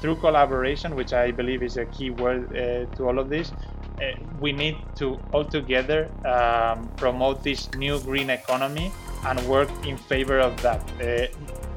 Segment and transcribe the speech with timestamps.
[0.00, 3.52] through collaboration, which I believe is a key word uh, to all of this,
[4.00, 8.92] uh, we need to all together um, promote this new green economy
[9.24, 10.82] and work in favor of that.
[11.00, 11.28] Uh,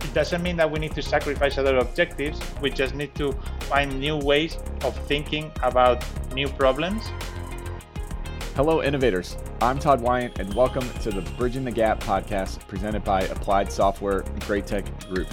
[0.09, 2.39] it doesn't mean that we need to sacrifice other objectives.
[2.61, 7.09] We just need to find new ways of thinking about new problems.
[8.55, 9.37] Hello, innovators.
[9.61, 14.23] I'm Todd Wyant, and welcome to the Bridging the Gap podcast presented by Applied Software
[14.39, 15.27] Graitec Group.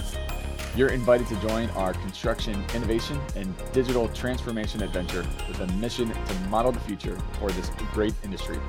[0.77, 6.33] You're invited to join our construction innovation and digital transformation adventure with a mission to
[6.49, 8.59] model the future for this great industry.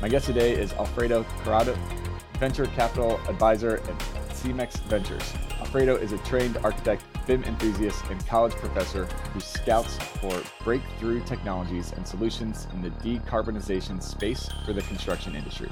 [0.00, 1.76] My guest today is Alfredo Corrado,
[2.38, 3.98] venture capital advisor at
[4.30, 5.34] CEMEX Ventures.
[5.58, 10.32] Alfredo is a trained architect, BIM enthusiast, and college professor who scouts for
[10.64, 15.70] breakthrough technologies and solutions in the decarbonization space for the construction industry.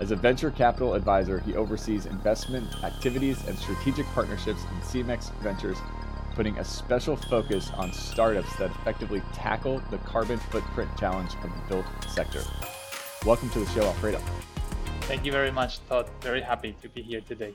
[0.00, 5.76] As a venture capital advisor, he oversees investment activities and strategic partnerships in CEMEX Ventures,
[6.34, 11.60] putting a special focus on startups that effectively tackle the carbon footprint challenge of the
[11.68, 12.42] built sector.
[13.26, 14.22] Welcome to the show, Alfredo.
[15.02, 16.08] Thank you very much, Todd.
[16.22, 17.52] Very happy to be here today.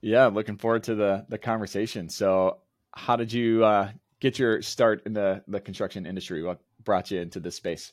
[0.00, 2.08] Yeah, looking forward to the the conversation.
[2.08, 2.60] So,
[2.92, 6.42] how did you uh, get your start in the the construction industry?
[6.42, 7.92] What brought you into this space?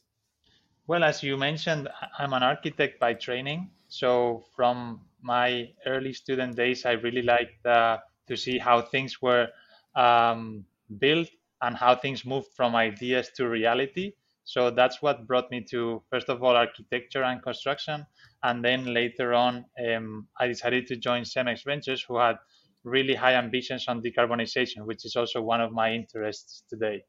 [0.88, 3.72] Well, as you mentioned, I'm an architect by training.
[3.88, 9.48] So from my early student days, I really liked uh, to see how things were
[9.96, 10.66] um,
[11.00, 11.30] built
[11.62, 14.14] and how things moved from ideas to reality.
[14.44, 18.06] So that's what brought me to, first of all, architecture and construction.
[18.44, 22.38] And then later on, um, I decided to join CEMEX Ventures, who had
[22.84, 27.04] really high ambitions on decarbonization, which is also one of my interests today.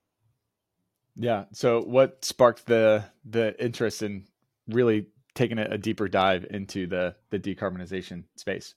[1.16, 1.44] Yeah.
[1.52, 4.24] So what sparked the the interest in
[4.68, 8.74] really taking a, a deeper dive into the the decarbonization space?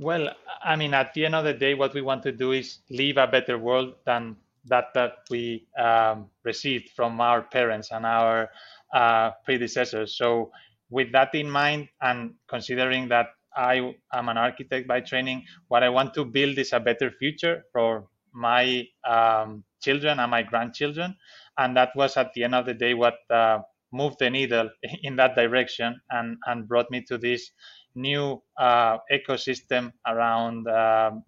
[0.00, 0.30] Well,
[0.62, 3.16] I mean, at the end of the day, what we want to do is leave
[3.16, 8.48] a better world than that that we um, received from our parents and our
[8.94, 10.16] uh, predecessors.
[10.16, 10.52] So,
[10.90, 15.88] with that in mind, and considering that I am an architect by training, what I
[15.88, 21.16] want to build is a better future for my um, children and my grandchildren
[21.58, 23.58] and that was at the end of the day what uh,
[23.92, 24.70] moved the needle
[25.02, 27.50] in that direction and and brought me to this
[27.94, 31.22] new uh, ecosystem around um,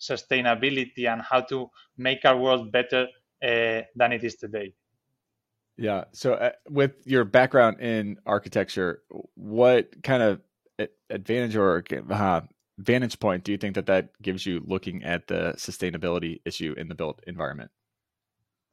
[0.00, 3.06] sustainability and how to make our world better
[3.42, 4.72] uh, than it is today.
[5.76, 6.04] Yeah.
[6.12, 9.02] So, uh, with your background in architecture,
[9.34, 10.40] what kind of
[11.10, 12.40] advantage or uh,
[12.78, 16.88] vantage point do you think that that gives you looking at the sustainability issue in
[16.88, 17.70] the built environment?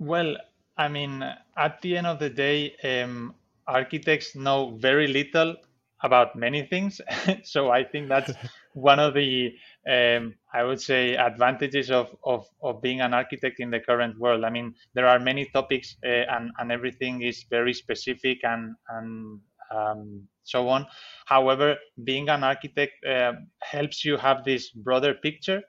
[0.02, 0.36] Well,
[0.78, 1.24] I mean,
[1.56, 3.36] at the end of the day, um,
[3.68, 5.56] architects know very little
[6.04, 7.00] about many things.
[7.44, 8.34] so I think that's
[8.74, 9.52] one of the,
[9.90, 14.44] um, I would say, advantages of, of, of being an architect in the current world.
[14.44, 19.40] I mean, there are many topics uh, and, and everything is very specific and, and
[19.74, 20.88] um, so on.
[21.28, 25.62] However, being an architect uh, helps you have this broader picture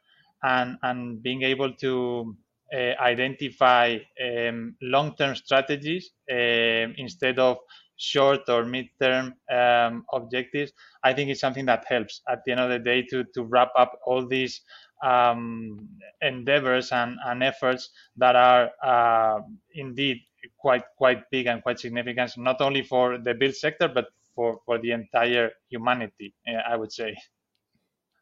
[0.42, 2.36] and, and being able to
[2.72, 7.58] identify um, long-term strategies um, instead of
[7.96, 10.72] short or mid-term um, objectives,
[11.04, 13.70] I think it's something that helps at the end of the day to, to wrap
[13.76, 14.62] up all these
[15.04, 15.88] um,
[16.20, 19.40] endeavors and, and, efforts that are uh,
[19.74, 20.18] indeed
[20.58, 24.78] quite quite big and quite significant, not only for the build sector but for, for
[24.78, 27.16] the entire humanity, uh, I would say.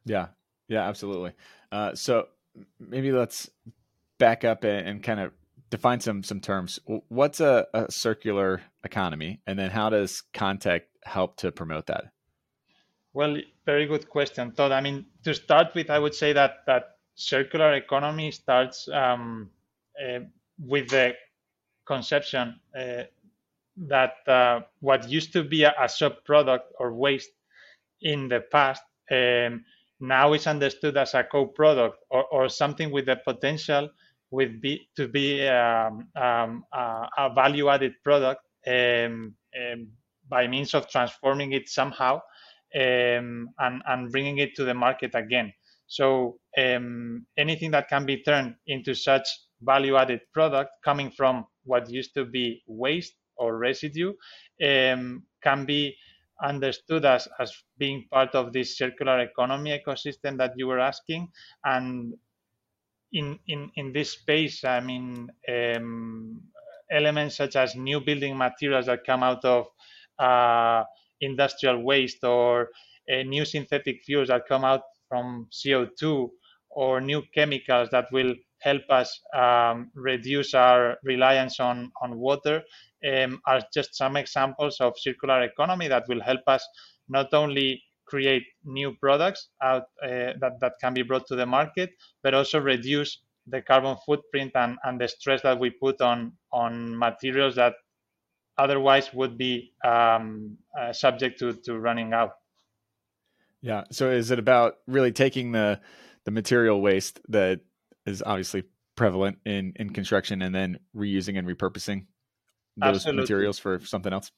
[0.05, 0.29] Yeah,
[0.69, 1.33] yeah, absolutely.
[1.71, 2.29] Uh, so
[2.79, 3.51] maybe let's
[4.21, 5.33] back up and, and kind of
[5.71, 6.79] define some some terms.
[7.09, 12.05] What's a, a, circular economy, and then how does ConTech help to promote that?
[13.13, 14.71] Well, very good question, Todd.
[14.71, 19.51] I mean, to start with, I would say that that circular economy starts um,
[20.01, 20.21] uh,
[20.65, 21.15] with the
[21.85, 23.03] conception uh,
[23.77, 27.31] that uh, what used to be a, a sub product or waste
[28.01, 29.65] in the past um,
[29.99, 33.91] now is understood as a co-product or, or something with the potential
[34.31, 39.89] with be, to be um, um, uh, a value-added product um, um,
[40.29, 42.15] by means of transforming it somehow
[42.75, 45.53] um, and, and bringing it to the market again.
[45.87, 49.27] So um, anything that can be turned into such
[49.63, 54.13] value-added product coming from what used to be waste or residue
[54.61, 55.97] can be
[56.43, 61.29] understood as, as being part of this circular economy ecosystem that you were asking
[61.65, 62.15] and
[63.13, 66.41] in in in this space i mean um,
[66.91, 69.67] elements such as new building materials that come out of
[70.19, 70.85] uh,
[71.21, 72.71] industrial waste or
[73.13, 76.29] uh, new synthetic fuels that come out from co2
[76.71, 82.63] or new chemicals that will help us um, reduce our reliance on, on water
[83.09, 86.67] um, are just some examples of circular economy that will help us
[87.09, 91.91] not only create new products out uh, that, that can be brought to the market,
[92.23, 96.99] but also reduce the carbon footprint and, and the stress that we put on, on
[96.99, 97.75] materials that
[98.59, 102.33] otherwise would be um, uh, subject to, to running out.
[103.63, 103.85] Yeah.
[103.93, 105.81] So is it about really taking the
[106.25, 107.61] the material waste that
[108.07, 108.65] is obviously
[108.97, 112.07] prevalent in in construction and then reusing and repurposing
[112.77, 113.23] those Absolutely.
[113.23, 114.31] materials for something else?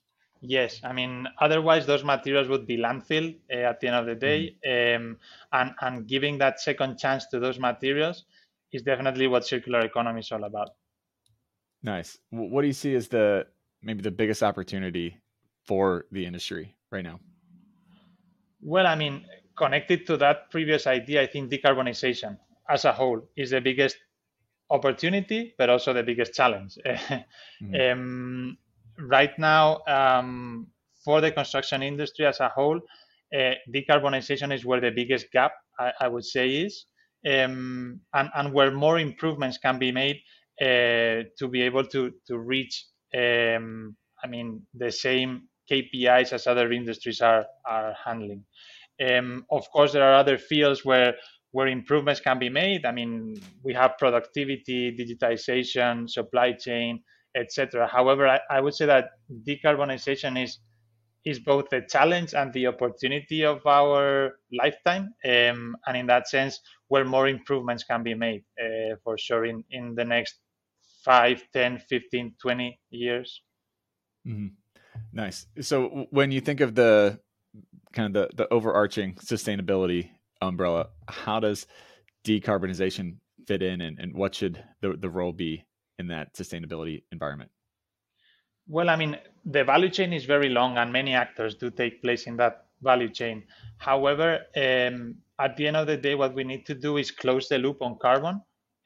[0.44, 4.16] Yes, I mean otherwise those materials would be landfill uh, at the end of the
[4.16, 5.04] day, mm-hmm.
[5.04, 5.18] um,
[5.52, 8.24] and and giving that second chance to those materials
[8.72, 10.70] is definitely what circular economy is all about.
[11.84, 12.18] Nice.
[12.30, 13.46] What do you see as the
[13.82, 15.16] maybe the biggest opportunity
[15.64, 17.20] for the industry right now?
[18.60, 19.24] Well, I mean,
[19.56, 22.38] connected to that previous idea, I think decarbonization
[22.68, 23.96] as a whole is the biggest
[24.70, 26.78] opportunity, but also the biggest challenge.
[26.86, 27.74] mm-hmm.
[27.74, 28.58] um,
[28.98, 30.68] right now, um,
[31.04, 32.80] for the construction industry as a whole,
[33.34, 36.86] uh, decarbonization is where the biggest gap, I, I would say, is,
[37.26, 40.16] um, and, and where more improvements can be made
[40.60, 42.86] uh, to be able to to reach,
[43.16, 48.44] um, I mean, the same KPIs as other industries are are handling.
[49.00, 51.14] Um, of course, there are other fields where
[51.52, 52.86] where improvements can be made.
[52.86, 57.02] I mean, we have productivity, digitization, supply chain,
[57.34, 57.86] etc.
[57.86, 59.10] However, I, I, would say that
[59.46, 60.58] decarbonization is
[61.24, 66.60] is both the challenge and the opportunity of our lifetime, um, and in that sense,
[66.88, 70.34] where more improvements can be made uh, for sure in, in the next
[71.04, 73.40] 5, 10, 15, 20 years.
[74.26, 74.48] Mm-hmm.
[75.12, 75.46] Nice.
[75.60, 77.20] So when you think of the
[77.92, 81.66] kind of the, the overarching sustainability umbrella, how does
[82.24, 85.64] decarbonization fit in and, and what should the, the role be
[86.02, 87.50] in that sustainability environment?
[88.66, 92.26] Well, I mean, the value chain is very long and many actors do take place
[92.30, 93.44] in that value chain.
[93.78, 97.48] However, um, at the end of the day, what we need to do is close
[97.48, 98.36] the loop on carbon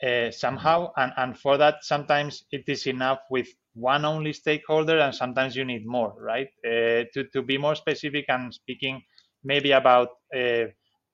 [0.09, 0.93] uh, somehow.
[0.97, 5.65] And, and for that, sometimes it is enough with one only stakeholder, and sometimes you
[5.65, 6.49] need more, right?
[6.65, 9.03] Uh, to, to be more specific and speaking
[9.45, 10.65] maybe about uh,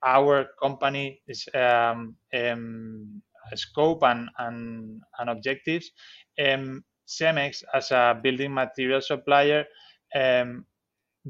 [0.05, 3.23] our company's um, um,
[3.57, 5.91] scope and, and, and objectives,
[6.45, 9.65] um, Cemex, as a building material supplier,
[10.15, 10.65] um,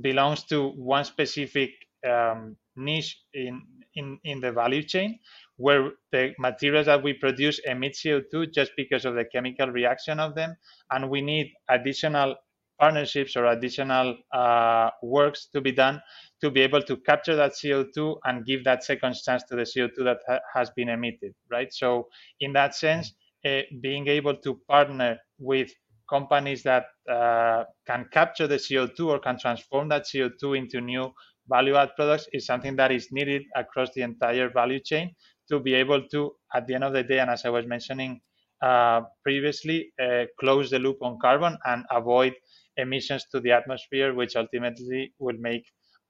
[0.00, 1.70] belongs to one specific
[2.08, 3.62] um, niche in,
[3.94, 5.18] in, in the value chain
[5.56, 10.34] where the materials that we produce emit CO2 just because of the chemical reaction of
[10.34, 10.56] them.
[10.90, 12.36] And we need additional
[12.82, 16.00] partnerships or additional uh, works to be done
[16.42, 20.02] to be able to capture that CO2 and give that second chance to the CO2
[20.04, 21.72] that ha- has been emitted, right?
[21.72, 22.08] So,
[22.40, 23.12] in that sense,
[23.46, 25.70] uh, being able to partner with
[26.10, 31.12] companies that uh, can capture the CO2 or can transform that CO2 into new
[31.48, 35.14] value add products is something that is needed across the entire value chain
[35.50, 38.20] to be able to, at the end of the day, and as I was mentioning
[38.62, 42.32] uh, previously, uh, close the loop on carbon and avoid
[42.76, 45.64] emissions to the atmosphere, which ultimately will make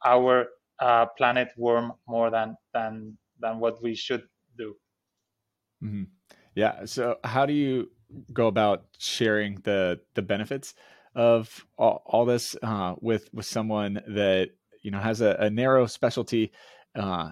[0.04, 0.46] our
[0.80, 4.22] uh, planet warm more than than than what we should
[4.56, 4.74] do.
[5.82, 6.04] Mm-hmm.
[6.54, 6.84] Yeah.
[6.84, 7.90] So, how do you
[8.32, 10.74] go about sharing the the benefits
[11.14, 14.50] of all, all this uh, with with someone that
[14.82, 16.52] you know has a, a narrow specialty?
[16.94, 17.30] Uh,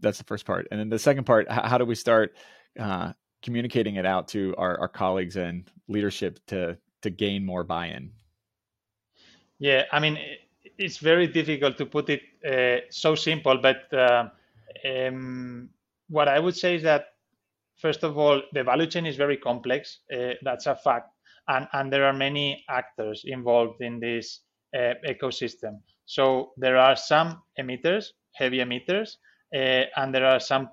[0.00, 2.34] that's the first part, and then the second part: how, how do we start
[2.78, 8.10] uh, communicating it out to our, our colleagues and leadership to to gain more buy-in?
[9.58, 10.18] Yeah, I mean,
[10.76, 14.28] it's very difficult to put it uh, so simple, but uh,
[14.84, 15.70] um,
[16.08, 17.06] what I would say is that
[17.76, 20.00] first of all, the value chain is very complex.
[20.12, 21.10] Uh, that's a fact,
[21.48, 24.42] and and there are many actors involved in this
[24.74, 25.80] uh, ecosystem.
[26.04, 29.16] So there are some emitters, heavy emitters,
[29.54, 30.68] uh, and there are some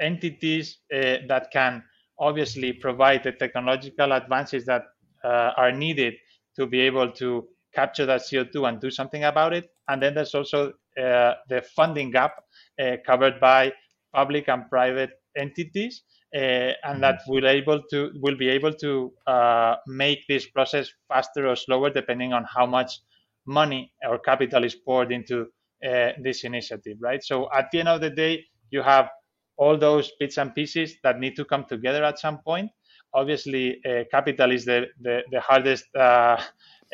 [0.00, 1.82] entities uh, that can
[2.18, 4.82] obviously provide the technological advances that
[5.24, 6.14] uh, are needed
[6.56, 9.68] to be able to capture that CO2 and do something about it.
[9.88, 12.34] And then there's also uh, the funding gap
[12.80, 13.72] uh, covered by
[14.14, 16.02] public and private entities,
[16.34, 17.00] uh, and mm-hmm.
[17.00, 21.90] that will able to will be able to uh, make this process faster or slower
[21.90, 23.00] depending on how much
[23.46, 25.46] money or capital is poured into
[25.86, 27.22] uh, this initiative, right?
[27.22, 29.10] So at the end of the day, you have
[29.56, 32.70] all those bits and pieces that need to come together at some point
[33.14, 36.40] obviously uh, capital is the, the, the hardest uh,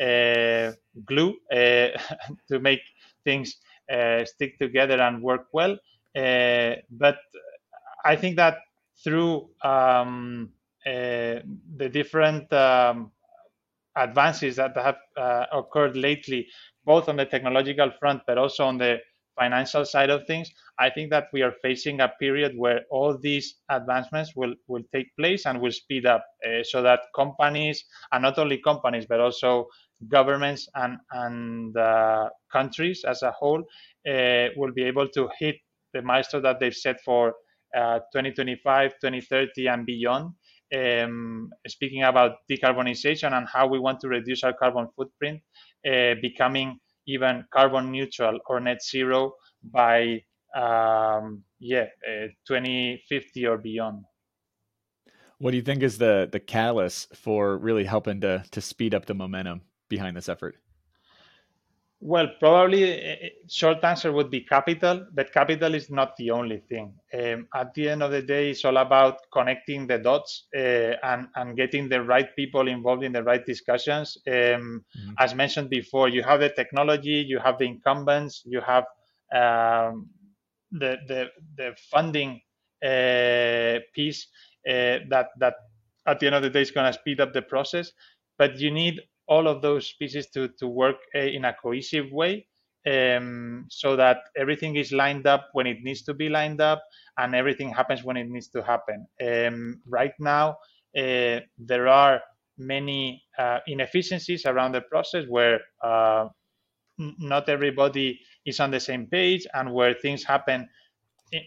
[0.01, 0.71] uh,
[1.05, 2.81] glue to make
[3.23, 3.57] things
[4.25, 5.77] stick together and work well.
[6.15, 7.17] but
[8.05, 8.57] I think that
[9.03, 10.51] through um,
[10.85, 13.11] the different um,
[13.95, 14.97] advances that have
[15.51, 16.47] occurred lately,
[16.85, 18.99] both on the technological front, but also on the
[19.41, 23.55] financial side of things, I think that we are facing a period where all these
[23.69, 28.37] advancements will, will take place and will speed up uh, so that companies, and not
[28.37, 29.67] only companies, but also
[30.07, 33.63] governments and, and uh, countries as a whole,
[34.07, 35.55] uh, will be able to hit
[35.93, 37.33] the milestone that they've set for
[37.75, 40.33] uh, 2025, 2030, and beyond.
[40.73, 45.41] Um, speaking about decarbonization and how we want to reduce our carbon footprint,
[45.85, 50.21] uh, becoming even carbon neutral or net zero by
[50.55, 54.03] um, yeah uh, 2050 or beyond.
[55.37, 59.05] What do you think is the the catalyst for really helping to to speed up
[59.05, 60.57] the momentum behind this effort?
[62.03, 66.95] Well, probably eh, short answer would be capital, but capital is not the only thing.
[67.13, 71.27] Um, at the end of the day, it's all about connecting the dots uh, and,
[71.35, 74.17] and getting the right people involved in the right discussions.
[74.27, 75.11] Um, mm-hmm.
[75.19, 78.85] As mentioned before, you have the technology, you have the incumbents, you have
[79.31, 80.09] um,
[80.71, 82.41] the, the, the funding
[82.83, 84.27] uh, piece
[84.67, 85.53] uh, that, that
[86.07, 87.91] at the end of the day is going to speed up the process.
[88.39, 92.47] But you need all of those pieces to, to work uh, in a cohesive way
[92.89, 96.83] um, so that everything is lined up when it needs to be lined up
[97.17, 99.05] and everything happens when it needs to happen.
[99.25, 100.57] Um, right now,
[100.97, 102.21] uh, there are
[102.57, 106.27] many uh, inefficiencies around the process where uh,
[106.97, 110.67] not everybody is on the same page and where things happen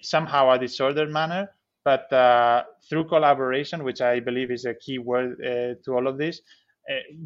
[0.03, 1.49] somehow a disordered manner.
[1.85, 6.41] But uh, through collaboration, which I believe is a key word to all of this,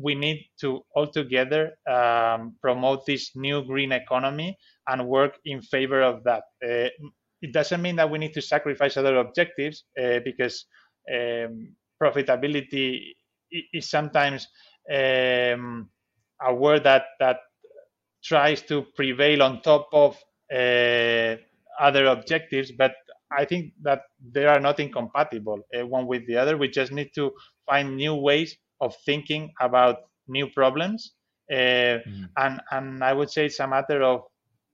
[0.01, 6.03] we need to all together um, promote this new green economy and work in favor
[6.03, 6.45] of that.
[6.65, 6.89] Uh,
[7.41, 10.67] it doesn't mean that we need to sacrifice other objectives uh, because
[11.13, 13.15] um, profitability
[13.73, 14.49] is sometimes
[14.93, 15.89] um,
[16.41, 17.39] a word that that
[18.25, 20.17] tries to prevail on top of
[20.53, 21.37] uh,
[21.81, 22.93] other objectives, but
[23.31, 26.57] I think that they are not incompatible uh, one with the other.
[26.57, 27.33] We just need to
[27.67, 31.13] find new ways of thinking about new problems.
[31.51, 31.55] Uh,
[32.05, 32.25] mm-hmm.
[32.37, 34.23] and, and I would say it's a matter of,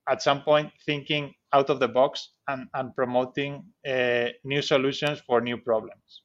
[0.09, 5.41] at some point, thinking out of the box and, and promoting uh, new solutions for
[5.41, 6.23] new problems.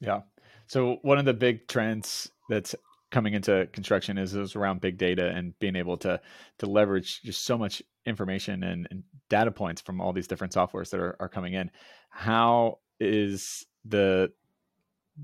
[0.00, 0.22] Yeah.
[0.66, 2.74] So, one of the big trends that's
[3.10, 6.20] coming into construction is, is around big data and being able to
[6.58, 10.90] to leverage just so much information and, and data points from all these different softwares
[10.90, 11.70] that are, are coming in.
[12.10, 14.32] How is the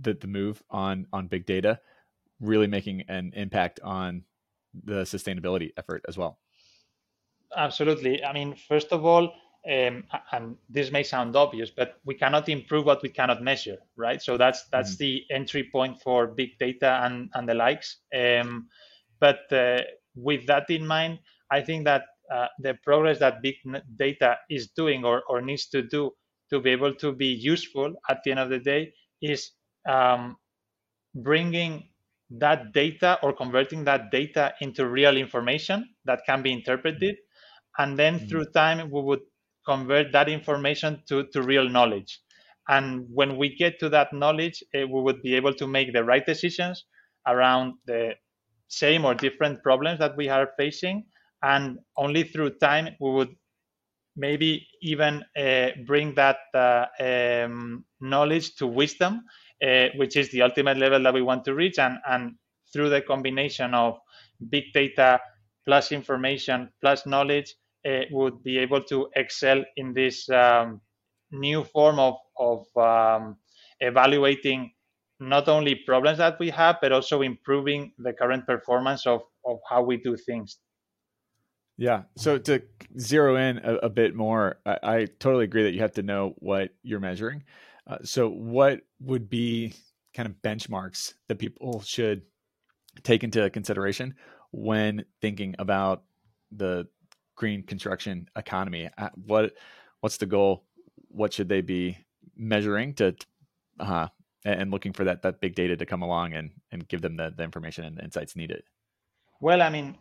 [0.01, 1.81] the, the move on on big data
[2.41, 4.23] really making an impact on
[4.85, 6.39] the sustainability effort as well.
[7.57, 8.25] Absolutely.
[8.25, 9.33] I mean first of all
[9.69, 14.23] um, and this may sound obvious but we cannot improve what we cannot measure right?
[14.23, 15.05] So that's that's mm-hmm.
[15.05, 17.99] the entry point for big data and and the likes.
[18.15, 18.69] Um,
[19.21, 19.81] but uh,
[20.15, 21.19] with that in mind
[21.51, 22.03] i think that
[22.33, 23.55] uh, the progress that big
[23.97, 26.11] data is doing or, or needs to do
[26.51, 28.93] to be able to be useful at the end of the day
[29.23, 29.53] is
[29.89, 30.37] um,
[31.15, 31.89] bringing
[32.31, 37.17] that data or converting that data into real information that can be interpreted.
[37.79, 38.29] And then mm-hmm.
[38.29, 39.23] through time, we would
[39.67, 42.21] convert that information to, to real knowledge.
[42.69, 46.05] And when we get to that knowledge, uh, we would be able to make the
[46.05, 46.85] right decisions
[47.27, 48.13] around the
[48.69, 51.07] same or different problems that we are facing.
[51.43, 53.35] And only through time, we would
[54.17, 59.23] maybe even uh, bring that uh, um, knowledge to wisdom
[59.63, 61.79] uh, which is the ultimate level that we want to reach.
[61.79, 62.35] And, and
[62.73, 63.99] through the combination of
[64.51, 65.21] big data
[65.67, 67.55] plus information plus knowledge,
[67.87, 70.81] uh, would be able to excel in this um,
[71.31, 73.37] new form of, of um,
[73.81, 74.73] evaluating
[75.21, 79.83] not only problems that we have, but also improving the current performance of, of how
[79.83, 80.59] we do things.
[81.77, 82.03] Yeah.
[82.17, 82.63] So to
[82.99, 86.35] zero in a, a bit more, I, I, totally agree that you have to know
[86.39, 87.45] what you're measuring.
[87.89, 89.73] Uh, so, what would be
[90.15, 92.23] kind of benchmarks that people should
[93.03, 94.15] take into consideration
[94.51, 96.03] when thinking about
[96.53, 96.87] the
[97.35, 98.91] green construction economy?
[98.99, 99.55] Uh, what
[100.01, 100.65] what's the goal?
[101.09, 101.97] What should they be
[102.37, 103.17] measuring to,
[103.81, 104.09] uh,
[104.45, 107.33] and looking for that that big data to come along and and give them the,
[107.35, 108.63] the information and the insights needed?
[109.41, 109.97] Well, I mean,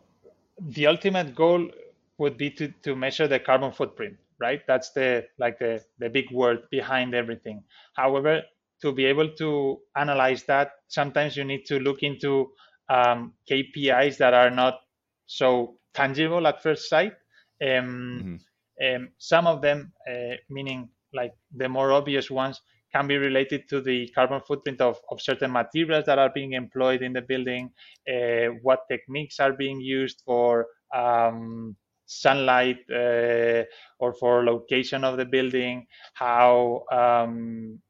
[0.60, 1.70] the ultimate goal
[2.18, 4.60] would be to to measure the carbon footprint right?
[4.66, 7.62] That's the like the, the big word behind everything.
[7.94, 8.42] However,
[8.82, 12.50] to be able to analyze that, sometimes you need to look into
[12.88, 14.80] um, KPIs that are not
[15.26, 17.14] so tangible at first sight.
[17.60, 18.40] Um,
[18.80, 18.96] mm-hmm.
[18.96, 22.60] um, some of them, uh, meaning like the more obvious ones,
[22.94, 27.02] can be related to the carbon footprint of, of certain materials that are being employed
[27.02, 27.70] in the building,
[28.08, 31.76] uh, what techniques are being used for um,
[32.08, 33.64] sunlight uh,
[34.00, 37.80] or for location of the building, how um,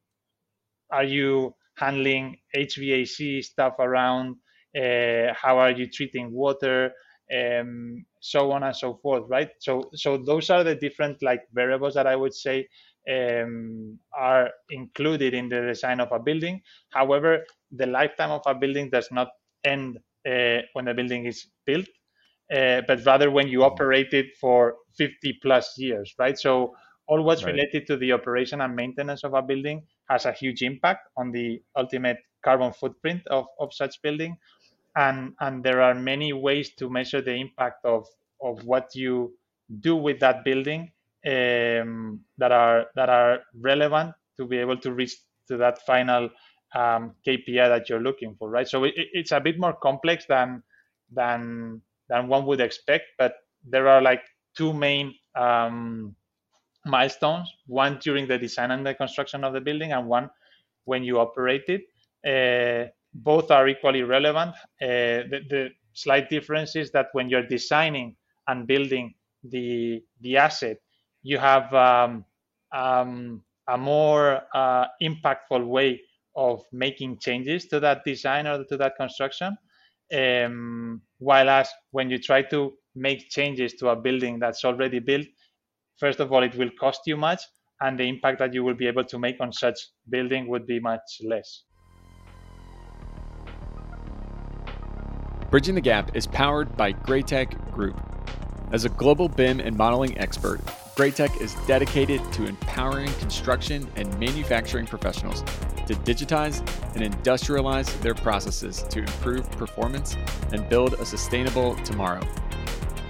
[0.91, 4.37] are you handling HVAC stuff around,
[4.77, 6.93] uh, how are you treating water,
[7.35, 9.51] um, so on and so forth, right?
[9.61, 12.69] So, so those are the different like variables that I would say
[13.11, 16.63] um, are included in the design of a building.
[16.91, 19.29] However, the lifetime of a building does not
[19.65, 21.87] end uh, when the building is built,
[22.55, 26.39] uh, but rather when you operate it for 50 plus years, right?
[26.39, 26.75] So
[27.07, 27.53] all what's right.
[27.55, 31.61] related to the operation and maintenance of a building has a huge impact on the
[31.77, 34.37] ultimate carbon footprint of, of such building.
[34.97, 38.07] And, and there are many ways to measure the impact of,
[38.43, 39.35] of what you
[39.81, 40.93] do with that building
[41.27, 45.17] um, that are that are relevant to be able to reach
[45.49, 46.31] to that final
[46.75, 48.69] um, KPI that you're looking for, right?
[48.69, 50.63] So it, it's a bit more complex than
[51.11, 53.35] than than one would expect, but
[53.65, 54.23] there are like
[54.57, 56.15] two main um,
[56.87, 60.31] milestones: one during the design and the construction of the building, and one
[60.85, 61.83] when you operate it.
[62.27, 64.51] Uh, both are equally relevant.
[64.83, 70.79] Uh, the, the slight difference is that when you're designing and building the the asset,
[71.23, 72.25] you have um,
[72.73, 76.01] um, a more uh, impactful way
[76.37, 79.57] of making changes to that design or to that construction.
[80.13, 85.27] Um, while as when you try to make changes to a building that's already built,
[85.99, 87.43] first of all, it will cost you much,
[87.81, 90.81] and the impact that you will be able to make on such building would be
[90.81, 91.65] much less.
[95.51, 97.99] Bridging the Gap is powered by Graitec Group.
[98.71, 100.61] As a global BIM and modeling expert,
[100.99, 105.43] Graitec is dedicated to empowering construction and manufacturing professionals
[105.87, 106.59] to digitize
[106.97, 110.17] and industrialize their processes to improve performance
[110.51, 112.21] and build a sustainable tomorrow.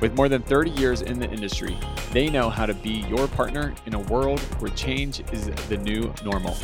[0.03, 1.79] With more than 30 years in the industry,
[2.13, 6.13] they know how to be your partner in a world where change is the new
[6.23, 6.59] normal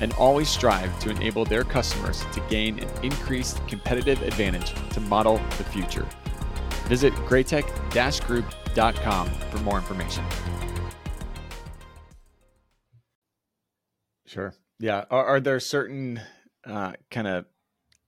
[0.00, 5.38] and always strive to enable their customers to gain an increased competitive advantage to model
[5.58, 6.06] the future.
[6.86, 10.24] Visit graitec-group.com for more information.
[14.26, 14.54] Sure.
[14.78, 15.04] Yeah.
[15.10, 16.20] Are, are there certain
[16.66, 17.44] uh, kind of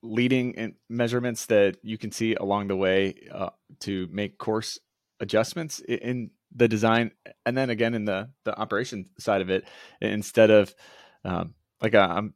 [0.03, 4.79] leading measurements that you can see along the way uh, to make course
[5.21, 7.11] adjustments in the design
[7.47, 9.65] and then again in the the operation side of it
[10.01, 10.75] instead of
[11.25, 12.35] um, like uh, i'm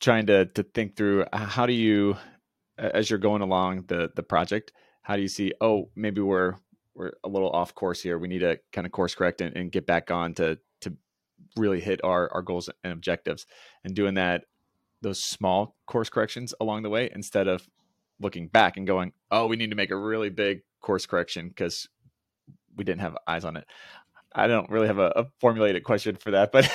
[0.00, 2.16] trying to to think through how do you
[2.78, 4.72] as you're going along the the project
[5.04, 6.54] how do you see oh maybe we're
[6.94, 9.70] we're a little off course here we need to kind of course correct and, and
[9.70, 10.96] get back on to to
[11.56, 13.46] really hit our our goals and objectives
[13.84, 14.44] and doing that
[15.02, 17.68] those small course corrections along the way instead of
[18.20, 21.88] looking back and going oh we need to make a really big course correction because
[22.76, 23.66] we didn't have eyes on it
[24.34, 26.68] I don't really have a, a formulated question for that, but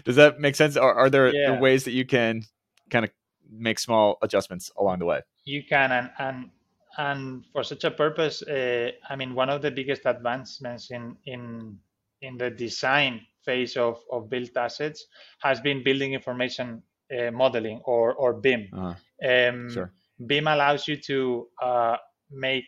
[0.04, 0.76] does that make sense?
[0.76, 1.60] Or are there, yeah.
[1.60, 2.42] ways that you can
[2.90, 3.12] kind of
[3.48, 5.20] make small adjustments along the way?
[5.44, 6.50] You can, and and
[6.98, 11.78] and for such a purpose, uh, I mean, one of the biggest advancements in in
[12.20, 15.06] in the design phase of, of built assets
[15.40, 16.82] has been building information
[17.16, 18.68] uh, modeling or or BIM.
[18.72, 18.94] Uh-huh.
[19.28, 19.92] Um, sure.
[20.26, 21.96] BIM allows you to uh,
[22.30, 22.64] make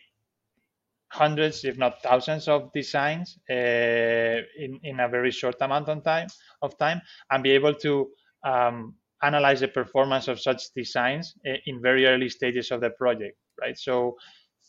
[1.09, 6.27] hundreds, if not thousands, of designs uh, in in a very short amount of time
[6.61, 8.09] of time, and be able to
[8.45, 13.37] um, analyze the performance of such designs uh, in very early stages of the project,
[13.61, 13.77] right?
[13.77, 14.17] So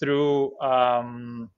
[0.01, 1.51] through um,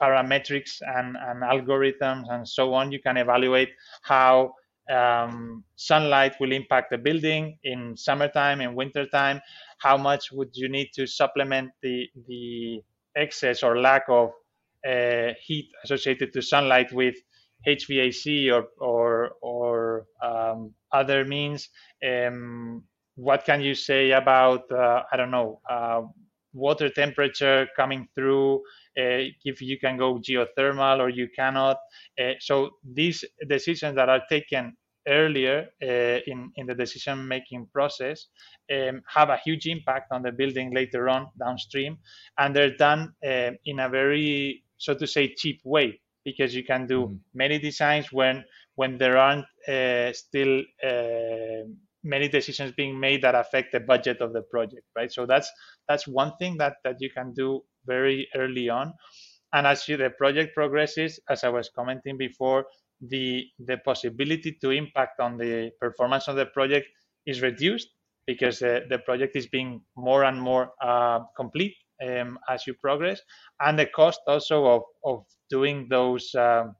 [0.00, 3.70] parametrics and, and algorithms and so on, you can evaluate
[4.02, 4.54] how
[4.90, 9.40] um, sunlight will impact the building in summertime, in wintertime.
[9.78, 12.82] How much would you need to supplement the the
[13.16, 14.30] excess or lack of
[14.86, 17.16] uh, heat associated to sunlight with
[17.66, 21.68] HVAC or or, or um, other means.
[22.06, 22.84] Um,
[23.16, 26.02] what can you say about uh, I don't know uh,
[26.56, 28.62] water temperature coming through?
[28.98, 31.76] Uh, if you can go geothermal or you cannot.
[32.18, 34.74] Uh, so these decisions that are taken
[35.08, 38.26] earlier uh, in, in the decision making process
[38.72, 41.98] um, have a huge impact on the building later on downstream
[42.38, 46.86] and they're done uh, in a very so to say cheap way because you can
[46.86, 47.14] do mm-hmm.
[47.34, 51.62] many designs when when there aren't uh, still uh,
[52.02, 55.50] many decisions being made that affect the budget of the project right so that's
[55.88, 58.92] that's one thing that that you can do very early on.
[59.52, 62.66] And as you, the project progresses as i was commenting before
[63.00, 66.86] the the possibility to impact on the performance of the project
[67.26, 67.88] is reduced
[68.26, 71.74] because uh, the project is being more and more uh, complete
[72.06, 73.20] um, as you progress,
[73.60, 76.74] and the cost also of of doing those um,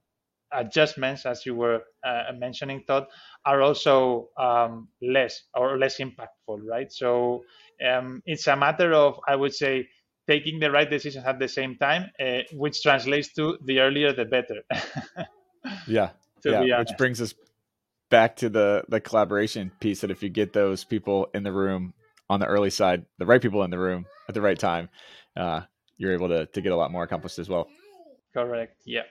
[0.51, 3.05] adjustments, as you were uh, mentioning, Todd,
[3.45, 6.91] are also um, less or less impactful, right?
[6.91, 7.43] So
[7.85, 9.87] um, it's a matter of, I would say,
[10.27, 14.25] taking the right decisions at the same time, uh, which translates to the earlier the
[14.25, 14.63] better.
[15.87, 16.09] yeah,
[16.43, 17.33] yeah, which brings us
[18.09, 20.01] back to the the collaboration piece.
[20.01, 21.93] That if you get those people in the room
[22.29, 24.89] on the early side, the right people in the room at the right time,
[25.35, 25.61] uh,
[25.97, 27.67] you're able to to get a lot more accomplished as well.
[28.33, 28.81] Correct.
[28.85, 29.03] Yeah.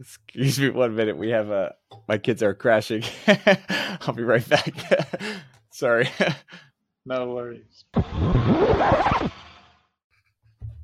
[0.00, 1.16] Excuse me one minute.
[1.16, 1.70] We have uh
[2.08, 3.04] my kids are crashing.
[4.00, 4.74] I'll be right back.
[5.70, 6.08] Sorry.
[7.06, 7.84] no worries.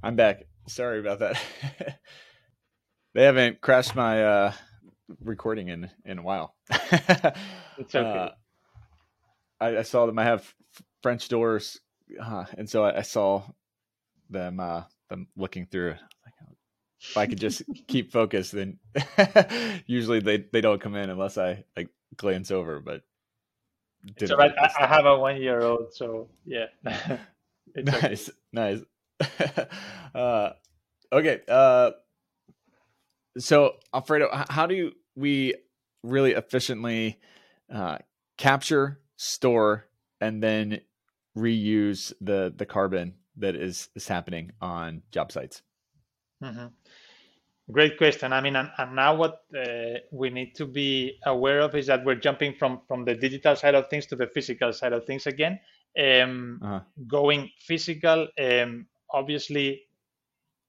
[0.03, 0.47] I'm back.
[0.69, 1.43] Sorry about that.
[3.15, 4.53] they haven't crashed my uh
[5.25, 6.55] recording in in a while.
[6.71, 8.19] it's okay.
[8.19, 8.31] Uh,
[9.61, 10.19] I, I, saw them.
[10.19, 10.55] I have
[11.03, 11.81] French doors,
[12.23, 13.43] uh, and so I, I, saw
[14.31, 15.97] them uh, them looking through
[17.01, 18.79] if I could just keep focused, then
[19.87, 22.81] usually they, they don't come in unless I like glance over.
[22.81, 23.03] But
[24.19, 26.67] so I, I, have a one year old, so yeah.
[27.77, 28.81] nice, nice.
[30.15, 30.51] uh,
[31.13, 31.41] okay.
[31.49, 31.93] Uh,
[33.39, 35.55] so Alfredo, how do we
[36.03, 37.19] really efficiently
[37.73, 37.99] uh,
[38.37, 39.87] capture, store,
[40.21, 40.81] and then
[41.37, 45.63] reuse the the carbon that is is happening on job sites?
[46.43, 46.67] Mm-hmm.
[47.71, 48.33] Great question.
[48.33, 52.05] I mean, and, and now what uh, we need to be aware of is that
[52.05, 55.27] we're jumping from from the digital side of things to the physical side of things
[55.27, 55.61] again.
[55.99, 56.81] Um, uh-huh.
[57.07, 59.83] Going physical, um, obviously,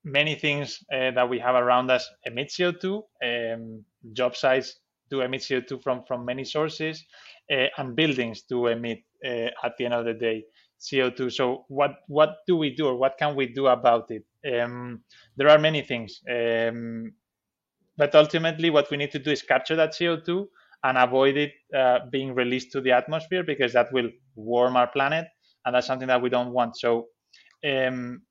[0.03, 3.03] many things uh, that we have around us emit CO2.
[3.23, 4.75] Um, job sites
[5.09, 7.05] do emit CO2 from from many sources,
[7.51, 10.45] uh, and buildings do emit uh, at the end of the day.
[10.81, 11.29] CO2.
[11.29, 14.25] So what what do we do or what can we do about it?
[14.45, 15.03] Um,
[15.37, 17.13] there are many things, um,
[17.97, 20.49] but ultimately what we need to do is capture that CO2
[20.83, 25.27] and avoid it uh, being released to the atmosphere because that will warm our planet,
[25.65, 26.77] and that's something that we don't want.
[26.77, 27.09] So
[27.65, 28.23] um,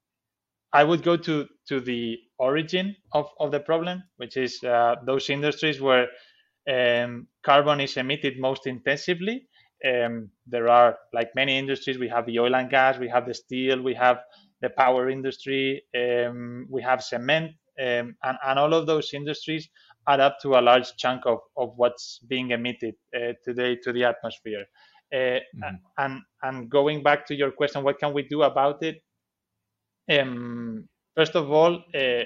[0.73, 5.31] I would go to to the origin of, of the problem, which is uh, those
[5.31, 6.09] industries where
[6.69, 9.49] um, carbon is emitted most intensively
[9.87, 11.99] um, there are like many industries.
[11.99, 14.19] We have the oil and gas we have the steel we have
[14.61, 19.69] the power industry um, we have cement um, and, and all of those industries
[20.09, 24.05] add up to a large chunk of, of what's being emitted uh, today to the
[24.05, 24.65] atmosphere.
[25.13, 25.75] Uh, mm-hmm.
[25.99, 29.03] and and going back to your question what can we do about it?
[30.11, 32.25] Um, first of all uh,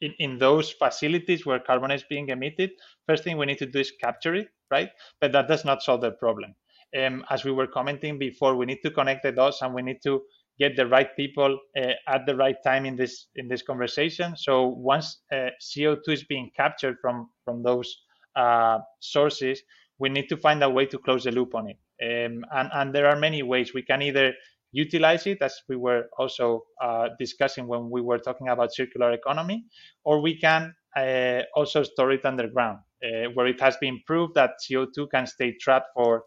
[0.00, 2.70] in, in those facilities where carbon is being emitted
[3.06, 4.90] first thing we need to do is capture it right?
[5.20, 6.54] But that does not solve the problem
[6.96, 10.02] um, as we were commenting before, we need to connect the dots and we need
[10.04, 10.22] to
[10.58, 14.36] get the right people uh, at the right time in this in this conversation.
[14.36, 17.94] So once uh, CO2 is being captured from from those
[18.36, 19.62] uh, sources,
[19.98, 21.78] we need to find a way to close the loop on it.
[22.02, 24.32] Um, and and there are many ways we can either
[24.72, 29.64] utilize it, as we were also uh, discussing when we were talking about circular economy,
[30.04, 34.50] or we can uh, also store it underground, uh, where it has been proved that
[34.62, 36.24] CO2 can stay trapped for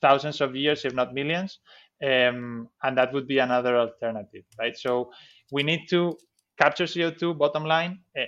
[0.00, 1.58] thousands of years, if not millions.
[2.02, 4.76] Um, and that would be another alternative, right?
[4.76, 5.10] So
[5.52, 6.16] we need to
[6.60, 8.24] capture CO2, bottom line, uh,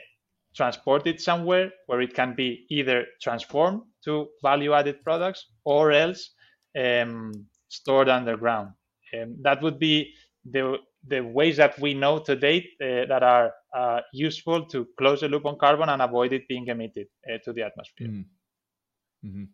[0.54, 6.30] transport it somewhere where it can be either transformed to value added products or else
[6.78, 7.32] um,
[7.68, 8.70] stored underground.
[9.14, 10.14] Um, that would be
[10.50, 15.20] the, the ways that we know to date uh, that are uh, useful to close
[15.20, 18.08] the loop on carbon and avoid it being emitted uh, to the atmosphere.
[18.08, 19.28] Mm-hmm.
[19.28, 19.44] Mm-hmm.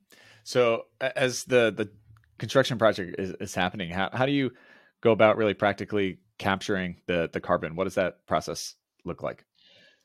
[0.45, 1.91] So as the the
[2.39, 4.53] construction project is, is happening, how how do you
[5.01, 7.77] go about really practically capturing the the carbon?
[7.77, 8.75] What does that process
[9.05, 9.45] look like?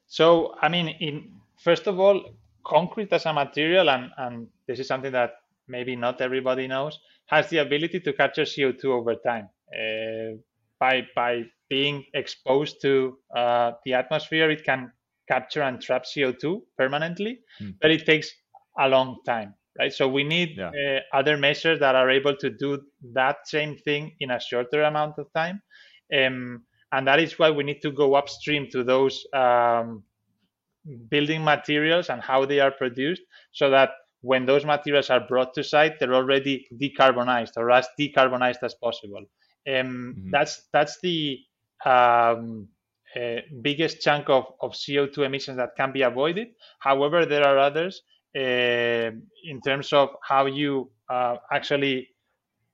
[0.07, 4.87] So I mean, in first of all, concrete as a material, and and this is
[4.87, 5.31] something that
[5.67, 9.49] maybe not everybody knows, has the ability to capture CO2 over time.
[9.73, 10.37] Uh,
[10.79, 14.91] by by being exposed to uh, the atmosphere, it can
[15.27, 17.71] capture and trap CO2 permanently, hmm.
[17.81, 18.31] but it takes
[18.79, 19.93] a long time right?
[19.93, 20.69] So we need yeah.
[20.69, 22.81] uh, other measures that are able to do
[23.13, 25.61] that same thing in a shorter amount of time.
[26.13, 30.03] Um, and that is why we need to go upstream to those um,
[31.09, 35.63] building materials and how they are produced so that when those materials are brought to
[35.63, 39.23] site, they're already decarbonized or as decarbonized as possible.
[39.67, 40.29] Um, mm-hmm.
[40.31, 41.39] That's that's the
[41.85, 42.69] um,
[43.15, 46.49] uh, biggest chunk of, of CO2 emissions that can be avoided.
[46.79, 48.01] However, there are others
[48.39, 52.07] in terms of how you uh, actually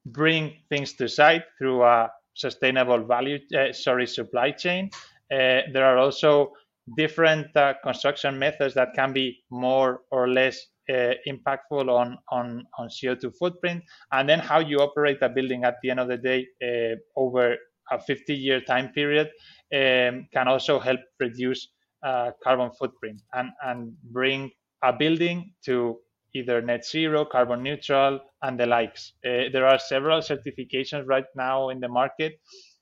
[0.06, 4.90] bring things to site through a sustainable value, uh, sorry, supply chain.
[5.32, 6.52] Uh, there are also
[6.98, 7.48] different
[7.84, 13.82] construction methods that can be more or less uh, impactful on, on, on CO2 footprint,
[14.12, 17.56] and then how you operate a building at the end of the day uh, over
[17.92, 19.28] a 50 year time period
[19.74, 21.70] um, can also help reduce
[22.06, 24.52] uh, carbon footprint and, and bring
[24.84, 26.00] a building to
[26.36, 29.14] either net zero, carbon neutral, and the likes.
[29.26, 32.40] Uh, there are several certifications right now in the market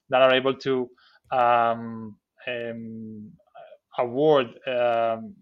[0.09, 0.89] that are able to
[1.31, 3.31] um, um,
[3.99, 5.35] award um,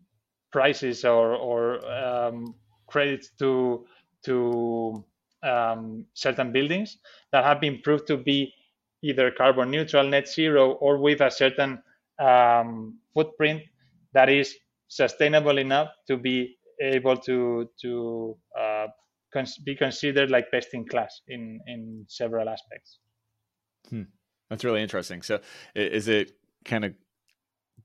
[0.52, 2.56] prices or, or um,
[2.88, 3.86] credits to
[4.26, 5.06] to
[5.44, 6.98] um, certain buildings
[7.32, 8.54] that have been proved to be
[9.02, 11.82] either carbon neutral, net zero, or with a certain
[12.20, 13.62] um, footprint
[14.14, 14.56] that is
[14.90, 18.88] sustainable enough to be able to to uh,
[19.32, 23.00] cons- be considered like best in class in in several aspects.
[23.90, 24.04] Hmm.
[24.50, 25.22] That's really interesting.
[25.22, 25.40] So,
[25.76, 26.32] is it
[26.66, 26.94] kind of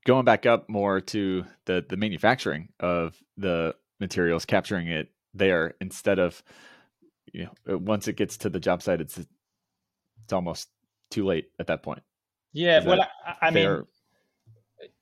[0.07, 6.19] going back up more to the the manufacturing of the materials, capturing it there instead
[6.19, 6.43] of
[7.33, 10.69] you know once it gets to the job site, it's it's almost
[11.11, 12.03] too late at that point.
[12.53, 13.85] Yeah, Is well, I, I mean,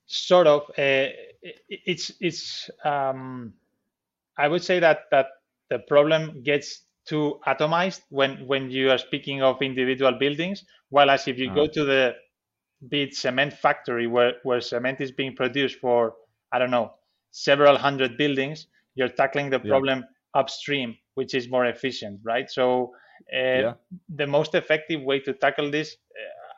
[0.06, 0.62] sort of.
[0.76, 1.08] Uh,
[1.68, 2.70] it's it's.
[2.84, 3.54] Um,
[4.38, 5.26] I would say that that
[5.70, 10.64] the problem gets too atomized when when you are speaking of individual buildings.
[10.90, 11.54] While as if you uh-huh.
[11.54, 12.14] go to the
[12.88, 16.14] big cement factory where where cement is being produced for
[16.52, 16.94] I don't know
[17.30, 20.40] several hundred buildings, you're tackling the problem yeah.
[20.40, 22.50] upstream, which is more efficient, right?
[22.50, 22.92] So
[23.32, 23.72] uh, yeah.
[24.14, 25.96] the most effective way to tackle this,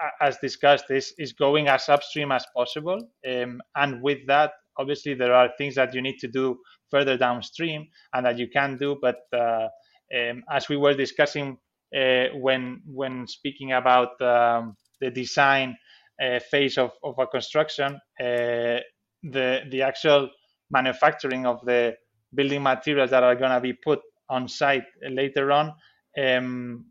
[0.02, 5.14] uh, as discussed, is is going as upstream as possible, um, and with that, obviously
[5.14, 6.58] there are things that you need to do
[6.90, 9.68] further downstream and that you can do, but uh,
[10.14, 11.58] um, as we were discussing
[11.96, 15.76] uh, when when speaking about um, the design
[16.22, 18.78] uh, phase of, of a construction, uh,
[19.22, 20.28] the the actual
[20.70, 21.94] manufacturing of the
[22.34, 25.72] building materials that are going to be put on site later on,
[26.18, 26.86] um,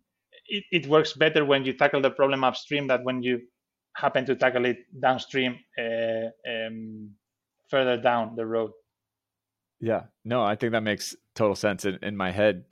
[0.48, 3.40] it, it, works better when you tackle the problem upstream than when you
[3.96, 7.12] happen to tackle it downstream uh, um,
[7.74, 8.70] further down the road.
[9.80, 11.86] Yeah, no, I think that makes total sense.
[11.86, 12.66] In, in my head,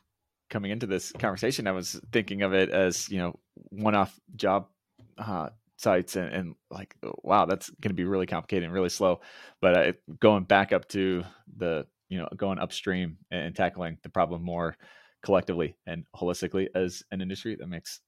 [0.52, 3.40] coming into this conversation, I was thinking of it as you know
[3.72, 4.68] one-off job
[5.18, 9.22] uh, sites and, and, like wow that's going to be really complicated and really slow.
[9.60, 11.24] But uh, going back up to
[11.58, 14.78] the you know going upstream and tackling the problem more
[15.24, 18.02] collectively and holistically as an industry that makes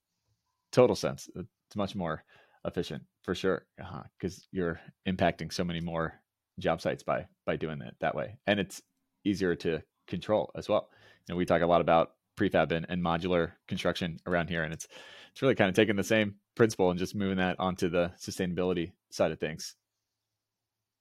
[0.71, 1.27] total sense.
[1.35, 2.23] It's much more
[2.65, 3.65] efficient for sure.
[3.77, 6.22] Because uh-huh, you're impacting so many more
[6.59, 8.81] job sites by by doing it that way and it's
[9.25, 10.89] easier to control as well
[11.27, 14.73] you know we talk a lot about prefab and, and modular construction around here and
[14.73, 14.87] it's
[15.33, 18.91] it's really kind of taking the same principle and just moving that onto the sustainability
[19.09, 19.75] side of things.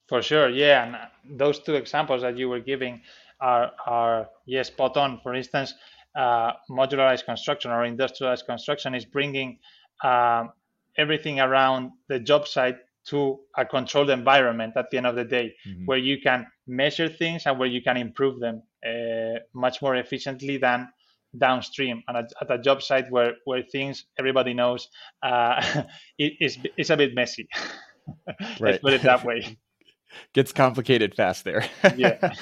[0.09, 3.03] For sure, yeah, and uh, those two examples that you were giving
[3.41, 5.21] are are yes, spot on.
[5.23, 5.75] For instance,
[6.17, 9.59] uh, modularized construction or industrialized construction is bringing
[10.03, 10.53] um,
[10.97, 15.55] everything around the job site to a controlled environment at the end of the day,
[15.67, 15.87] mm-hmm.
[15.87, 20.59] where you can measure things and where you can improve them uh, much more efficiently
[20.59, 20.89] than
[21.37, 24.89] downstream and at, a job site where where things everybody knows
[25.23, 25.63] uh,
[26.19, 27.49] it, it's, it's a bit messy.
[28.61, 29.57] Let's put it that way.
[30.35, 31.65] Gets complicated fast there.
[31.97, 32.35] Yeah.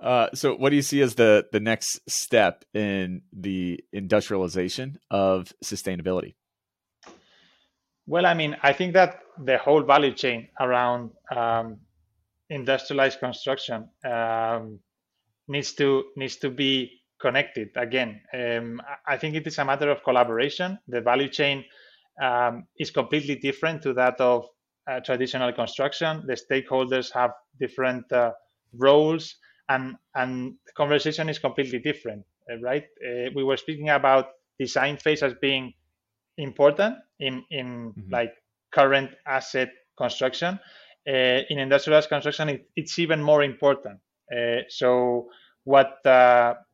[0.00, 5.52] Uh, so what do you see as the the next step in the industrialization of
[5.64, 6.34] sustainability
[8.06, 11.78] well i mean i think that the whole value chain around um,
[12.50, 14.78] industrialized construction um,
[15.48, 18.20] needs to needs to be connected again.
[18.34, 20.78] Um, I think it is a matter of collaboration.
[20.88, 21.64] The value chain
[22.22, 24.46] um, is completely different to that of
[24.90, 26.24] uh, traditional construction.
[26.26, 28.32] The stakeholders have different uh,
[28.74, 29.36] roles,
[29.68, 32.84] and and the conversation is completely different, uh, right?
[33.04, 34.26] Uh, we were speaking about
[34.58, 35.72] design phase as being
[36.38, 38.12] important in in mm-hmm.
[38.12, 38.32] like
[38.72, 40.58] current asset construction.
[41.06, 44.00] Uh, in industrialized construction, it, it's even more important.
[44.34, 45.28] Uh, so
[45.64, 45.98] what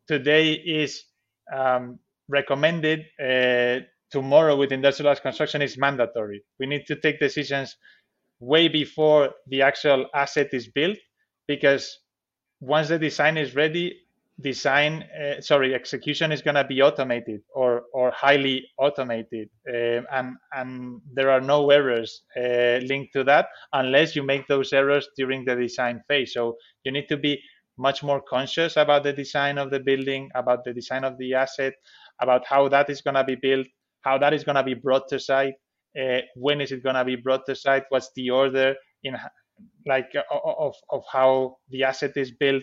[0.06, 1.04] today is
[1.52, 1.98] um,
[2.28, 6.42] recommended uh, tomorrow with industrialized construction is mandatory.
[6.58, 7.76] We need to take decisions
[8.40, 10.98] way before the actual asset is built
[11.46, 11.98] because
[12.60, 14.00] once the design is ready,
[14.40, 20.36] design uh, sorry execution is going to be automated or or highly automated, uh, and
[20.52, 25.44] and there are no errors uh, linked to that unless you make those errors during
[25.44, 26.32] the design phase.
[26.34, 27.40] So you need to be
[27.78, 31.74] much more conscious about the design of the building, about the design of the asset,
[32.20, 33.66] about how that is going to be built,
[34.02, 35.54] how that is going to be brought to site,
[35.98, 39.16] uh, when is it going to be brought to site, what's the order in
[39.86, 42.62] like of of how the asset is built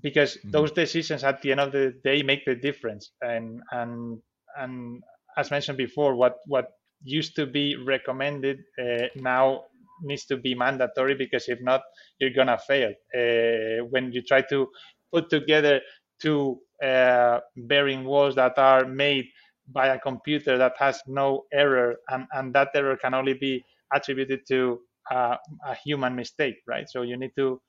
[0.00, 0.50] because mm-hmm.
[0.50, 3.12] those decisions at the end of the day make the difference.
[3.20, 4.18] And and
[4.56, 5.02] and
[5.36, 6.68] as mentioned before what what
[7.04, 9.64] used to be recommended uh, now
[10.02, 11.82] needs to be mandatory because if not
[12.18, 12.92] you're gonna fail.
[13.14, 14.68] Uh, when you try to
[15.12, 15.80] put together
[16.20, 19.26] two uh, bearing walls that are made
[19.68, 24.40] by a computer that has no error and, and that error can only be attributed
[24.48, 26.88] to uh, a human mistake right?
[26.88, 27.60] So you need to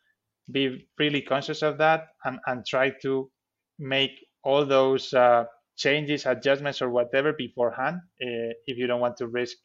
[0.52, 3.30] be really conscious of that and, and try to
[3.80, 4.12] make
[4.44, 5.46] all those uh,
[5.78, 9.58] changes, adjustments, or whatever beforehand uh, if you don't want to risk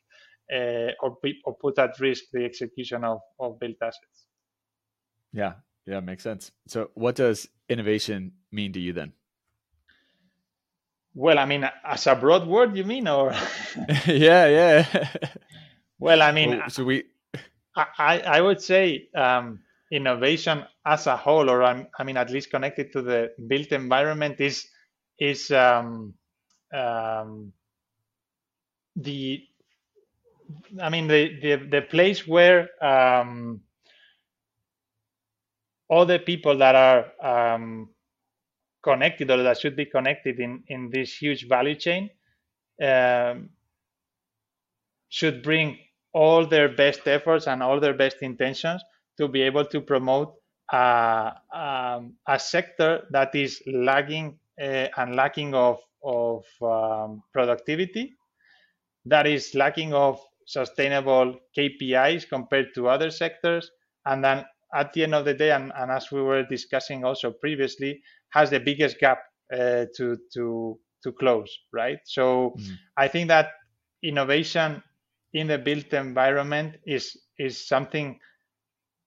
[0.55, 4.27] uh, or, or put at risk the execution of, of built assets.
[5.33, 5.55] Yeah,
[5.87, 6.53] yeah, makes sense.
[6.67, 9.13] So, what does innovation mean to you then?
[11.15, 13.33] Well, I mean, as a broad word, you mean, or?
[14.07, 15.09] yeah, yeah.
[15.99, 17.05] well, I mean, well, so we.
[17.77, 19.61] I, I would say um,
[19.91, 24.41] innovation as a whole, or I'm, i mean, at least connected to the built environment,
[24.41, 24.69] is
[25.19, 26.15] is um,
[26.73, 27.53] um,
[28.97, 29.43] the
[30.81, 33.61] I mean the the, the place where um,
[35.89, 37.89] all the people that are um,
[38.83, 42.11] connected or that should be connected in in this huge value chain
[42.83, 43.51] um,
[45.09, 45.79] should bring
[46.13, 48.83] all their best efforts and all their best intentions
[49.19, 50.35] to be able to promote
[50.73, 58.15] uh, um, a sector that is lagging uh, and lacking of, of um, productivity,
[59.05, 63.71] that is lacking of sustainable KPIs compared to other sectors,
[64.07, 67.31] and then at the end of the day, and, and as we were discussing also
[67.31, 69.21] previously, has the biggest gap
[69.53, 71.99] uh, to to to close, right?
[72.05, 72.75] So mm-hmm.
[72.97, 73.51] I think that
[74.03, 74.83] innovation
[75.33, 78.19] in the built environment is is something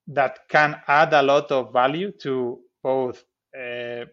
[0.08, 3.24] that can add a lot of value to both
[3.58, 4.04] uh,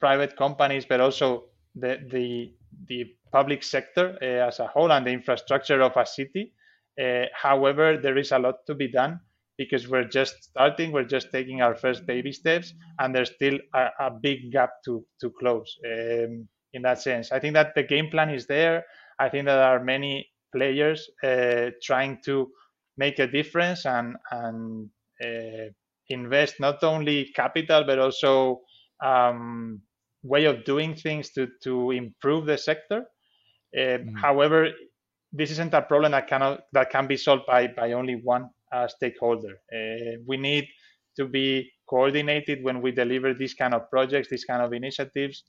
[0.00, 2.52] private companies, but also the the,
[2.88, 6.52] the public sector uh, as a whole and the infrastructure of a city.
[7.00, 9.20] Uh, however, there is a lot to be done
[9.58, 13.88] because we're just starting, we're just taking our first baby steps, and there's still a,
[14.00, 15.76] a big gap to to close.
[15.84, 18.84] Um, in that sense, I think that the game plan is there.
[19.18, 22.50] I think that there are many players uh, trying to
[22.96, 24.90] make a difference and and
[26.08, 28.60] invest not only capital but also
[29.04, 29.80] um,
[30.22, 33.04] way of doing things to to improve the sector.
[33.76, 34.18] Uh, mm.
[34.18, 34.70] However,
[35.32, 38.88] this isn't a problem that cannot that can be solved by by only one uh,
[38.88, 39.60] stakeholder.
[39.72, 40.66] Uh, we need
[41.16, 45.44] to be coordinated when we deliver these kind of projects, these kind of initiatives,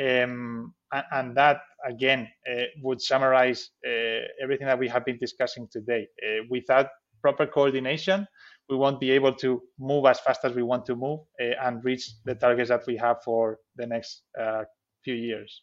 [0.00, 5.68] um, and, and, that again uh, would summarize uh, everything that we have been discussing
[5.70, 6.06] today.
[6.48, 6.88] without
[7.20, 8.26] proper coordination,
[8.72, 11.84] we won't be able to move as fast as we want to move uh, and
[11.84, 14.62] reach the targets that we have for the next uh,
[15.04, 15.62] few years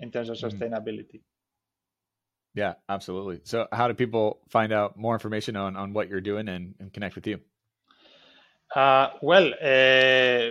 [0.00, 0.48] in terms of mm-hmm.
[0.48, 1.20] sustainability.
[2.54, 3.40] Yeah, absolutely.
[3.44, 6.92] So, how do people find out more information on, on what you're doing and, and
[6.92, 7.38] connect with you?
[8.74, 10.50] Uh, well, uh,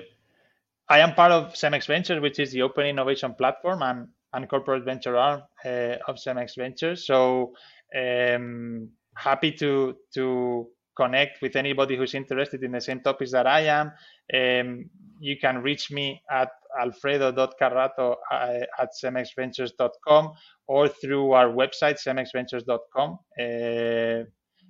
[0.90, 4.86] I am part of Cemex Ventures, which is the open innovation platform and, and corporate
[4.86, 7.06] venture arm uh, of Cemex Ventures.
[7.06, 7.54] So,
[7.94, 10.68] um, happy to to
[10.98, 13.92] connect with anybody who's interested in the same topics that I am.
[14.34, 20.34] Um, you can reach me at alfredo.carrato uh, at cemexventures.com
[20.68, 24.24] or through our website, cemexventures.com, uh,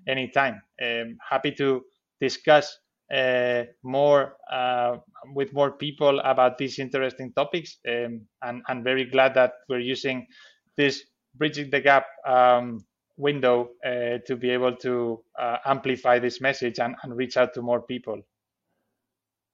[0.08, 0.62] anytime.
[0.84, 1.82] Um, happy to
[2.22, 2.78] discuss
[3.14, 4.98] uh, more uh,
[5.34, 7.78] with more people about these interesting topics.
[7.88, 10.28] Um, and I'm very glad that we're using
[10.76, 11.04] this
[11.36, 12.86] Bridging the Gap um,
[13.18, 17.62] window uh, to be able to uh, amplify this message and, and, reach out to
[17.62, 18.22] more people.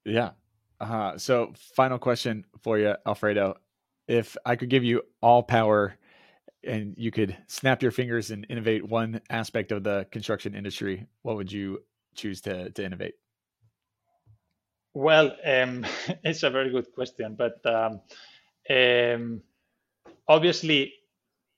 [0.06, 0.32] Yeah.
[0.80, 3.56] Uh, so, final question for you, Alfredo.
[4.08, 5.98] If I could give you all power
[6.66, 11.38] and you could snap your fingers and innovate one aspect of the construction industry, what
[11.38, 11.80] would you
[12.16, 13.16] choose to, to innovate?
[14.94, 15.86] Well, um,
[16.24, 18.02] it's a very good question, but um,
[18.70, 19.42] um,
[20.28, 20.94] obviously,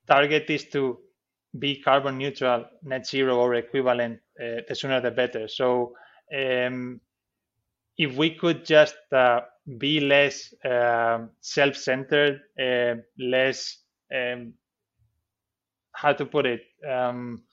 [0.08, 1.00] target is to
[1.60, 5.48] be carbon neutral, net zero, or equivalent, uh, the sooner the better.
[5.48, 5.94] So
[6.36, 7.02] um,
[7.98, 9.42] if we could just uh,
[9.78, 13.78] be less uh, self-centered, uh, less
[14.14, 14.54] um,
[15.94, 17.44] how to put it um,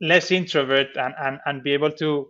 [0.00, 2.28] less introvert and, and and be able to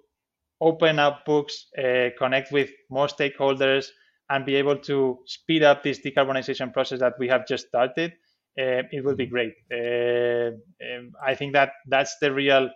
[0.60, 3.88] open up books, uh, connect with more stakeholders,
[4.30, 8.12] and be able to speed up this decarbonization process that we have just started,
[8.56, 9.34] it will be mm-hmm.
[9.34, 9.54] great.
[9.70, 12.70] Uh, um, I think that that's the real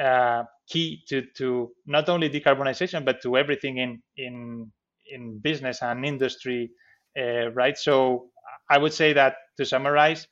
[0.00, 4.72] uh, key to, to not only decarbonization but to everything in in
[5.10, 6.70] in business and industry,
[7.18, 7.76] uh, right?
[7.76, 8.30] So
[8.70, 10.26] I would say that to summarize,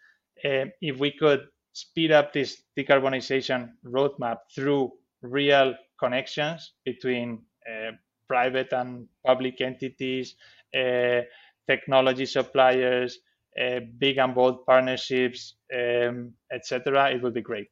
[0.44, 7.92] uh, if we could speed up this decarbonization roadmap through real connections between uh,
[8.28, 10.34] private and public entities,
[10.74, 11.20] uh,
[11.68, 13.18] technology suppliers,
[13.58, 17.10] uh, big and bold partnerships, um, etc.
[17.10, 17.68] It would be great.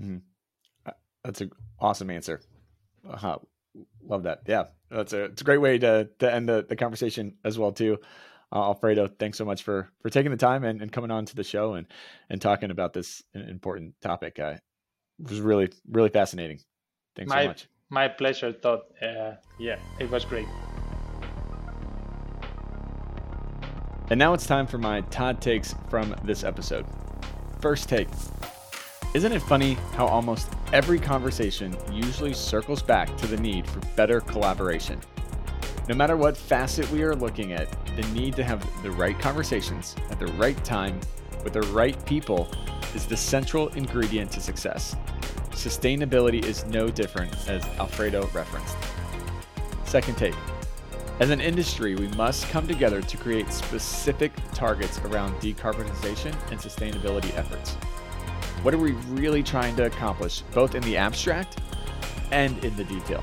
[0.00, 0.18] Mm-hmm.
[0.86, 0.92] Uh,
[1.24, 1.50] that's an
[1.80, 2.40] awesome answer.
[3.08, 3.36] Uh,
[4.06, 4.42] love that.
[4.46, 7.72] Yeah, that's a it's a great way to to end the, the conversation as well
[7.72, 7.98] too.
[8.52, 11.36] Uh, Alfredo, thanks so much for for taking the time and, and coming on to
[11.36, 11.86] the show and
[12.28, 14.38] and talking about this important topic.
[14.38, 14.56] Uh,
[15.18, 16.60] it was really really fascinating.
[17.16, 17.68] Thanks my, so much.
[17.90, 18.80] My pleasure, Todd.
[19.00, 20.46] Uh, yeah, it was great.
[24.12, 26.84] And now it's time for my Todd takes from this episode.
[27.62, 28.08] First take.
[29.14, 34.20] Isn't it funny how almost every conversation usually circles back to the need for better
[34.20, 35.00] collaboration?
[35.88, 39.96] No matter what facet we are looking at, the need to have the right conversations
[40.10, 41.00] at the right time
[41.42, 42.50] with the right people
[42.94, 44.94] is the central ingredient to success.
[45.52, 48.76] Sustainability is no different, as Alfredo referenced.
[49.86, 50.34] Second take.
[51.22, 57.32] As an industry, we must come together to create specific targets around decarbonization and sustainability
[57.38, 57.74] efforts.
[58.64, 61.60] What are we really trying to accomplish, both in the abstract
[62.32, 63.20] and in the detail?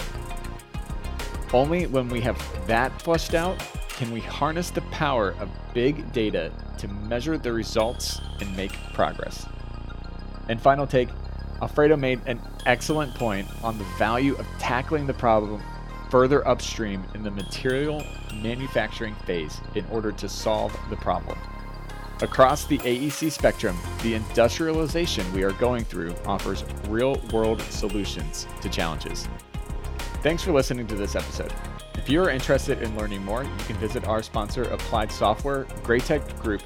[1.51, 6.53] Only when we have that fleshed out can we harness the power of big data
[6.77, 9.45] to measure the results and make progress.
[10.47, 11.09] And final take
[11.61, 15.61] Alfredo made an excellent point on the value of tackling the problem
[16.09, 18.03] further upstream in the material
[18.41, 21.37] manufacturing phase in order to solve the problem.
[22.21, 28.69] Across the AEC spectrum, the industrialization we are going through offers real world solutions to
[28.69, 29.27] challenges.
[30.21, 31.53] Thanks for listening to this episode.
[31.95, 36.41] If you are interested in learning more, you can visit our sponsor, Applied Software Graitec
[36.41, 36.61] Group,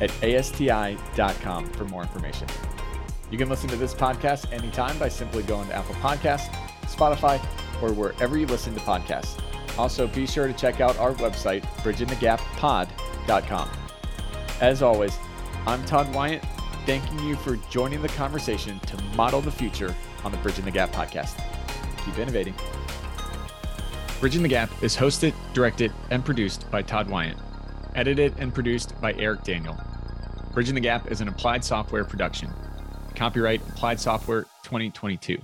[0.00, 2.46] at asti.com for more information.
[3.30, 7.40] You can listen to this podcast anytime by simply going to Apple Podcasts, Spotify,
[7.82, 9.40] or wherever you listen to podcasts.
[9.78, 13.70] Also, be sure to check out our website, bridgingthegappod.com.
[14.60, 15.16] As always,
[15.66, 16.44] I'm Todd Wyant,
[16.84, 20.90] thanking you for joining the conversation to model the future on the Bridging the Gap
[20.90, 21.40] podcast.
[22.04, 22.54] Keep innovating.
[24.20, 27.38] Bridging the Gap is hosted, directed, and produced by Todd Wyant,
[27.94, 29.76] edited and produced by Eric Daniel.
[30.52, 32.52] Bridging the Gap is an applied software production.
[33.14, 35.38] Copyright Applied Software 2022.